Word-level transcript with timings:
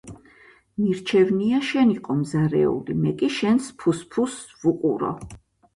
მირჩევნია, 0.83 1.59
შენ 1.73 1.91
იყო 1.97 2.15
მზარეული, 2.23 2.99
მე 3.05 3.15
კი 3.23 3.33
შენს 3.39 3.73
ფუსფუსს 3.85 4.53
ვუყურო. 4.65 5.17